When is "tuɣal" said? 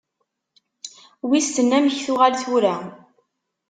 2.05-2.33